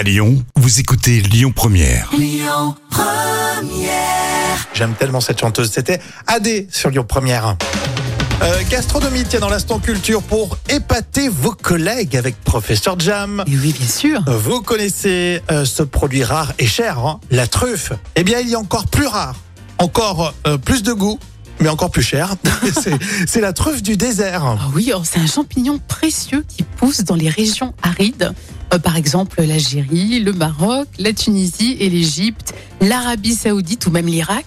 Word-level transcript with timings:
À 0.00 0.02
Lyon, 0.02 0.42
vous 0.56 0.80
écoutez 0.80 1.20
Lyon 1.20 1.52
Première. 1.54 2.10
J'aime 4.72 4.94
tellement 4.94 5.20
cette 5.20 5.38
chanteuse. 5.38 5.70
C'était 5.70 6.00
AD 6.26 6.48
sur 6.70 6.88
Lyon 6.88 7.04
Première. 7.06 7.58
Euh, 8.42 8.62
gastronomie, 8.70 9.24
tiens, 9.28 9.40
dans 9.40 9.50
l'instant 9.50 9.78
culture 9.78 10.22
pour 10.22 10.56
épater 10.70 11.28
vos 11.28 11.50
collègues 11.50 12.16
avec 12.16 12.40
Professeur 12.42 12.98
Jam. 12.98 13.44
Et 13.46 13.50
oui, 13.58 13.74
bien 13.78 13.86
sûr. 13.86 14.22
Vous 14.26 14.62
connaissez 14.62 15.42
euh, 15.50 15.66
ce 15.66 15.82
produit 15.82 16.24
rare 16.24 16.54
et 16.58 16.66
cher, 16.66 16.98
hein, 17.00 17.20
la 17.30 17.46
truffe. 17.46 17.92
Eh 18.16 18.24
bien, 18.24 18.38
il 18.40 18.48
y 18.48 18.54
a 18.54 18.58
encore 18.58 18.86
plus 18.86 19.06
rare, 19.06 19.34
encore 19.76 20.32
euh, 20.46 20.56
plus 20.56 20.82
de 20.82 20.94
goût, 20.94 21.18
mais 21.60 21.68
encore 21.68 21.90
plus 21.90 22.00
cher. 22.02 22.36
C'est- 22.72 22.98
C'est 23.26 23.42
la 23.42 23.52
truffe 23.52 23.82
du 23.82 23.98
désert. 23.98 24.44
Ah 24.46 24.56
oui, 24.74 24.92
oh, 24.96 25.02
c'est 25.04 25.20
un 25.20 25.26
champignon 25.26 25.78
précieux 25.88 26.42
qui 26.48 26.62
pousse 26.62 27.04
dans 27.04 27.16
les 27.16 27.28
régions 27.28 27.74
arides. 27.82 28.32
Euh, 28.72 28.78
par 28.78 28.96
exemple, 28.96 29.42
l'Algérie, 29.42 30.20
le 30.20 30.32
Maroc, 30.32 30.88
la 30.98 31.12
Tunisie 31.12 31.76
et 31.80 31.88
l'Égypte, 31.88 32.54
l'Arabie 32.80 33.34
Saoudite 33.34 33.86
ou 33.86 33.90
même 33.90 34.06
l'Irak. 34.06 34.46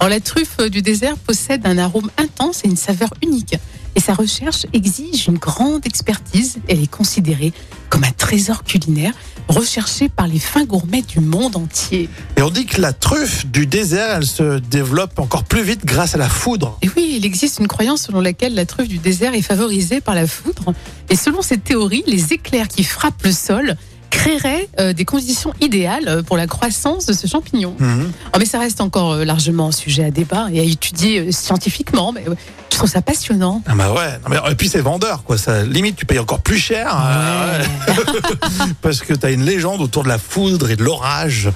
Alors, 0.00 0.10
la 0.10 0.20
truffe 0.20 0.58
du 0.70 0.82
désert 0.82 1.16
possède 1.16 1.66
un 1.66 1.78
arôme 1.78 2.10
intense 2.18 2.64
et 2.64 2.68
une 2.68 2.76
saveur 2.76 3.10
unique. 3.22 3.54
Et 3.94 4.00
sa 4.00 4.14
recherche 4.14 4.66
exige 4.72 5.28
une 5.28 5.38
grande 5.38 5.86
expertise. 5.86 6.56
Elle 6.68 6.82
est 6.82 6.90
considérée 6.90 7.52
comme 7.88 8.04
un 8.04 8.12
trésor 8.12 8.64
culinaire 8.64 9.12
recherché 9.52 10.08
par 10.08 10.26
les 10.26 10.38
fins 10.38 10.64
gourmets 10.64 11.02
du 11.02 11.20
monde 11.20 11.56
entier. 11.56 12.08
Et 12.36 12.42
on 12.42 12.50
dit 12.50 12.66
que 12.66 12.80
la 12.80 12.92
truffe 12.92 13.46
du 13.46 13.66
désert, 13.66 14.16
elle 14.16 14.26
se 14.26 14.58
développe 14.58 15.18
encore 15.18 15.44
plus 15.44 15.62
vite 15.62 15.84
grâce 15.84 16.14
à 16.14 16.18
la 16.18 16.28
foudre. 16.28 16.78
Et 16.82 16.88
oui, 16.96 17.14
il 17.16 17.26
existe 17.26 17.58
une 17.60 17.68
croyance 17.68 18.02
selon 18.02 18.20
laquelle 18.20 18.54
la 18.54 18.66
truffe 18.66 18.88
du 18.88 18.98
désert 18.98 19.34
est 19.34 19.42
favorisée 19.42 20.00
par 20.00 20.14
la 20.14 20.26
foudre. 20.26 20.74
Et 21.10 21.16
selon 21.16 21.42
cette 21.42 21.64
théorie, 21.64 22.02
les 22.06 22.32
éclairs 22.32 22.68
qui 22.68 22.84
frappent 22.84 23.22
le 23.22 23.32
sol 23.32 23.76
créeraient 24.10 24.68
euh, 24.78 24.92
des 24.92 25.04
conditions 25.04 25.52
idéales 25.60 26.06
euh, 26.06 26.22
pour 26.22 26.36
la 26.36 26.46
croissance 26.46 27.06
de 27.06 27.12
ce 27.12 27.26
champignon. 27.26 27.74
Mhm. 27.78 28.12
Oh, 28.34 28.36
mais 28.38 28.44
ça 28.44 28.58
reste 28.58 28.80
encore 28.80 29.12
euh, 29.12 29.24
largement 29.24 29.68
un 29.68 29.72
sujet 29.72 30.04
à 30.04 30.10
débat 30.10 30.48
et 30.52 30.60
à 30.60 30.62
étudier 30.62 31.20
euh, 31.20 31.32
scientifiquement. 31.32 32.12
Mais 32.12 32.24
je 32.72 32.76
trouve 32.78 32.90
ça 32.90 33.02
passionnant. 33.02 33.62
Ah 33.66 33.74
bah 33.74 33.92
ouais, 33.92 34.18
non, 34.24 34.28
mais, 34.30 34.50
et 34.50 34.54
puis 34.54 34.68
c'est 34.68 34.80
vendeur 34.80 35.22
quoi, 35.24 35.36
ça 35.38 35.62
limite 35.62 35.96
tu 35.96 36.06
payes 36.06 36.18
encore 36.18 36.40
plus 36.40 36.58
cher 36.58 36.96
euh, 37.06 37.62
parce 38.82 39.00
que 39.00 39.12
tu 39.14 39.26
as 39.26 39.30
une 39.30 39.44
légende 39.44 39.80
autour 39.80 40.02
de 40.04 40.08
la 40.08 40.18
foudre 40.18 40.70
et 40.70 40.76
de 40.76 40.82
l'orage 40.82 41.50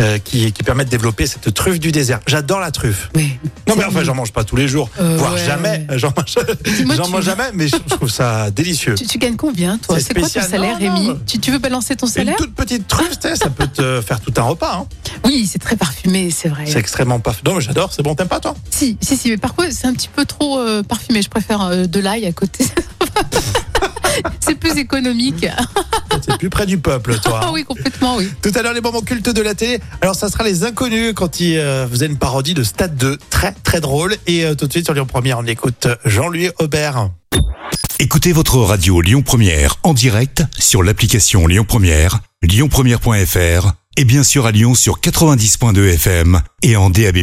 euh, 0.00 0.18
qui, 0.18 0.52
qui 0.52 0.62
permet 0.62 0.84
de 0.84 0.90
développer 0.90 1.26
cette 1.26 1.52
truffe 1.54 1.80
du 1.80 1.92
désert. 1.92 2.20
J'adore 2.26 2.60
la 2.60 2.70
truffe. 2.70 3.10
Ouais. 3.14 3.38
Non 3.66 3.74
mais 3.76 3.84
enfin 3.84 4.04
j'en 4.04 4.14
mange 4.14 4.32
pas 4.32 4.44
tous 4.44 4.56
les 4.56 4.68
jours, 4.68 4.90
Euh, 5.00 5.16
voire 5.16 5.34
ouais. 5.34 5.44
jamais. 5.44 5.86
J'en 5.96 6.12
mange, 6.16 6.96
j'en 6.96 7.08
mange 7.08 7.24
jamais, 7.24 7.50
mais 7.54 7.68
je 7.68 7.76
je 7.88 7.94
trouve 7.94 8.10
ça 8.10 8.50
délicieux. 8.50 8.94
Tu, 8.94 9.06
tu 9.06 9.18
gagnes 9.18 9.36
combien, 9.36 9.78
toi 9.78 9.98
C'est 10.00 10.12
quoi 10.14 10.28
ton 10.28 10.40
salaire, 10.40 10.78
Non, 10.80 10.86
non. 10.90 10.94
Rémi 10.94 11.14
tu, 11.26 11.38
tu 11.38 11.50
veux 11.50 11.58
balancer 11.58 11.96
ton 11.96 12.06
Une 12.06 12.12
salaire 12.12 12.36
toute 12.36 12.54
petite 12.54 12.86
truffe, 12.88 13.12
ça 13.20 13.50
peut 13.50 13.66
te 13.66 14.00
faire 14.00 14.20
tout 14.20 14.32
un 14.36 14.42
repas. 14.42 14.74
hein. 14.82 14.86
Oui, 15.24 15.48
c'est 15.50 15.58
très 15.58 15.76
parfumé, 15.76 16.30
c'est 16.30 16.48
vrai. 16.48 16.64
C'est 16.66 16.78
extrêmement 16.78 17.20
pas. 17.20 17.34
Non 17.44 17.54
mais 17.54 17.60
j'adore, 17.60 17.92
c'est 17.92 18.02
bon, 18.02 18.14
t'aimes 18.14 18.28
pas 18.28 18.40
toi? 18.40 18.54
Si, 18.70 18.96
si, 19.00 19.16
si, 19.16 19.30
mais 19.30 19.36
par 19.36 19.54
contre, 19.54 19.70
c'est 19.72 19.86
un 19.86 19.92
petit 19.94 20.08
peu 20.08 20.24
trop 20.24 20.57
euh, 20.58 20.82
parfumé. 20.82 21.22
Je 21.22 21.30
préfère 21.30 21.62
euh, 21.62 21.86
de 21.86 22.00
l'ail 22.00 22.26
à 22.26 22.32
côté. 22.32 22.66
c'est 24.40 24.54
plus 24.54 24.76
économique. 24.78 25.46
C'est 26.24 26.38
plus 26.38 26.50
près 26.50 26.66
du 26.66 26.78
peuple 26.78 27.18
toi. 27.20 27.40
Ah 27.42 27.50
oui, 27.52 27.64
complètement, 27.64 28.16
oui. 28.16 28.28
Tout 28.42 28.52
à 28.54 28.62
l'heure, 28.62 28.72
les 28.72 28.80
moments 28.80 29.02
cultes 29.02 29.30
de 29.30 29.42
la 29.42 29.54
télé. 29.54 29.80
Alors, 30.00 30.14
ça 30.14 30.28
sera 30.28 30.44
les 30.44 30.64
inconnus 30.64 31.12
quand 31.14 31.40
ils 31.40 31.56
euh, 31.58 31.86
faisaient 31.88 32.06
une 32.06 32.18
parodie 32.18 32.54
de 32.54 32.62
Stade 32.62 32.96
2. 32.96 33.18
Très, 33.30 33.52
très 33.52 33.80
drôle. 33.80 34.16
Et 34.26 34.44
euh, 34.44 34.54
tout 34.54 34.66
de 34.66 34.72
suite, 34.72 34.84
sur 34.86 34.94
Lyon 34.94 35.06
Première, 35.06 35.38
on 35.38 35.46
écoute 35.46 35.88
Jean-Louis 36.04 36.50
Aubert. 36.58 37.10
Écoutez 38.00 38.32
votre 38.32 38.58
radio 38.58 39.00
Lyon 39.00 39.22
Première 39.22 39.76
en 39.82 39.92
direct 39.92 40.44
sur 40.58 40.82
l'application 40.84 41.46
Lyon 41.46 41.64
Première, 41.66 42.20
lyonpremière.fr 42.42 43.72
et 43.96 44.04
bien 44.04 44.22
sûr 44.22 44.46
à 44.46 44.52
Lyon 44.52 44.76
sur 44.76 45.00
90.2 45.00 45.94
FM 45.94 46.40
et 46.62 46.76
en 46.76 46.90
DAB+. 46.90 47.18